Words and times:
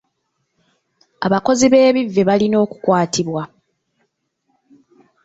Abakozi 1.25 1.65
b'ebivve 1.71 2.21
balina 2.29 2.57
okukwatibwa. 2.65 3.43